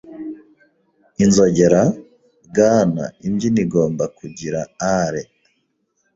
[1.23, 1.81] inzogera?
[2.47, 4.59] Bwana Imbyino igomba kugira
[4.99, 5.21] ale.”